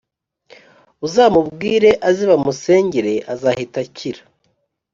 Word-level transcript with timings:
Uzamubwire 1.05 1.89
aze 2.09 2.23
bamusengere 2.31 3.13
azahita 3.33 3.79
akira 3.85 4.21